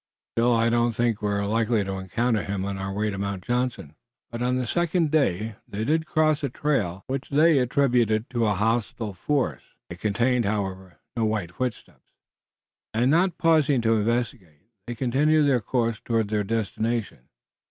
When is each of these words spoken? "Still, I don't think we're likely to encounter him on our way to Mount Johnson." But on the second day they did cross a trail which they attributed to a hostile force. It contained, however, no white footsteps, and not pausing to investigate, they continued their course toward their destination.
"Still, 0.35 0.55
I 0.55 0.69
don't 0.69 0.95
think 0.95 1.21
we're 1.21 1.45
likely 1.45 1.83
to 1.83 1.99
encounter 1.99 2.41
him 2.41 2.65
on 2.65 2.79
our 2.79 2.91
way 2.91 3.11
to 3.11 3.19
Mount 3.19 3.43
Johnson." 3.43 3.93
But 4.31 4.41
on 4.41 4.57
the 4.57 4.65
second 4.65 5.11
day 5.11 5.57
they 5.67 5.83
did 5.83 6.07
cross 6.07 6.41
a 6.41 6.49
trail 6.49 7.03
which 7.05 7.29
they 7.29 7.59
attributed 7.59 8.27
to 8.31 8.47
a 8.47 8.55
hostile 8.55 9.13
force. 9.13 9.61
It 9.91 9.99
contained, 9.99 10.45
however, 10.45 10.97
no 11.15 11.25
white 11.25 11.51
footsteps, 11.53 12.07
and 12.95 13.11
not 13.11 13.37
pausing 13.37 13.79
to 13.81 13.93
investigate, 13.93 14.63
they 14.87 14.95
continued 14.95 15.45
their 15.47 15.61
course 15.61 15.99
toward 15.99 16.29
their 16.29 16.43
destination. 16.43 17.29